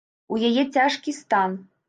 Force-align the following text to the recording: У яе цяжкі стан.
У 0.35 0.39
яе 0.49 0.63
цяжкі 0.79 1.15
стан. 1.21 1.57